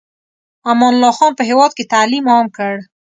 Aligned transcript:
امان 0.71 0.93
الله 0.95 1.11
خان 1.17 1.31
په 1.37 1.43
هېواد 1.49 1.71
کې 1.77 1.89
تعلیم 1.93 2.25
عام 2.33 2.45
کړ. 2.57 2.73